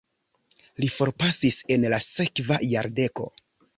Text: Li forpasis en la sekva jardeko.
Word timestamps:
Li 0.83 0.87
forpasis 0.95 1.59
en 1.75 1.85
la 1.95 1.99
sekva 2.09 2.59
jardeko. 2.73 3.29